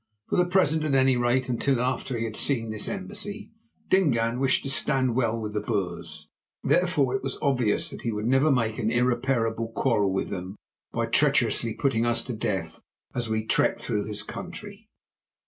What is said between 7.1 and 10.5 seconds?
it was obvious that he would never make an irreparable quarrel with